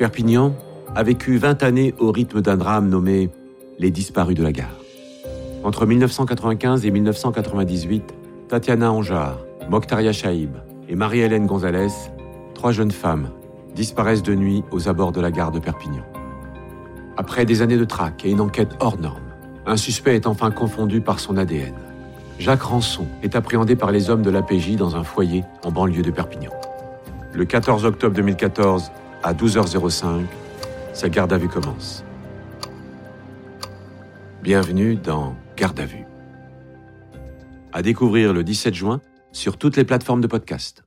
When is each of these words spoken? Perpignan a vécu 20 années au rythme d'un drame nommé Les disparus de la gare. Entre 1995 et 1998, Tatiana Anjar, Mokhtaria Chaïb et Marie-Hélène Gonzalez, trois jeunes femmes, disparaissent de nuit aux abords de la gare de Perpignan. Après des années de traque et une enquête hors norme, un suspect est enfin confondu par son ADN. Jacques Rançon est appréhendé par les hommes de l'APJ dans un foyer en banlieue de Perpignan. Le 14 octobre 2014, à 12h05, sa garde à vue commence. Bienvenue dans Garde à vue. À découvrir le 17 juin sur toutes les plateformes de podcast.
Perpignan 0.00 0.54
a 0.96 1.02
vécu 1.02 1.36
20 1.36 1.62
années 1.62 1.94
au 1.98 2.10
rythme 2.10 2.40
d'un 2.40 2.56
drame 2.56 2.88
nommé 2.88 3.28
Les 3.78 3.90
disparus 3.90 4.34
de 4.34 4.42
la 4.42 4.50
gare. 4.50 4.80
Entre 5.62 5.84
1995 5.84 6.86
et 6.86 6.90
1998, 6.90 8.14
Tatiana 8.48 8.90
Anjar, 8.92 9.36
Mokhtaria 9.68 10.12
Chaïb 10.12 10.56
et 10.88 10.94
Marie-Hélène 10.94 11.44
Gonzalez, 11.44 11.92
trois 12.54 12.72
jeunes 12.72 12.92
femmes, 12.92 13.28
disparaissent 13.74 14.22
de 14.22 14.34
nuit 14.34 14.64
aux 14.70 14.88
abords 14.88 15.12
de 15.12 15.20
la 15.20 15.30
gare 15.30 15.52
de 15.52 15.58
Perpignan. 15.58 16.06
Après 17.18 17.44
des 17.44 17.60
années 17.60 17.76
de 17.76 17.84
traque 17.84 18.24
et 18.24 18.30
une 18.30 18.40
enquête 18.40 18.70
hors 18.80 18.98
norme, 18.98 19.20
un 19.66 19.76
suspect 19.76 20.16
est 20.16 20.26
enfin 20.26 20.50
confondu 20.50 21.02
par 21.02 21.20
son 21.20 21.36
ADN. 21.36 21.74
Jacques 22.38 22.62
Rançon 22.62 23.06
est 23.22 23.36
appréhendé 23.36 23.76
par 23.76 23.90
les 23.90 24.08
hommes 24.08 24.22
de 24.22 24.30
l'APJ 24.30 24.76
dans 24.76 24.96
un 24.96 25.04
foyer 25.04 25.44
en 25.62 25.70
banlieue 25.70 26.00
de 26.00 26.10
Perpignan. 26.10 26.52
Le 27.34 27.44
14 27.44 27.84
octobre 27.84 28.16
2014, 28.16 28.90
à 29.22 29.34
12h05, 29.34 30.24
sa 30.92 31.08
garde 31.08 31.32
à 31.32 31.38
vue 31.38 31.48
commence. 31.48 32.04
Bienvenue 34.42 34.96
dans 34.96 35.36
Garde 35.56 35.78
à 35.80 35.84
vue. 35.84 36.06
À 37.72 37.82
découvrir 37.82 38.32
le 38.32 38.42
17 38.42 38.74
juin 38.74 39.00
sur 39.32 39.58
toutes 39.58 39.76
les 39.76 39.84
plateformes 39.84 40.22
de 40.22 40.26
podcast. 40.26 40.84